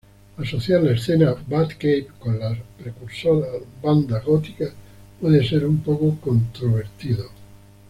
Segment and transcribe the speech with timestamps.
[0.37, 3.51] Asociar la escena "batcave" con las precursoras
[3.83, 4.73] bandas góticas
[5.19, 7.29] puede ser un poco controvertido.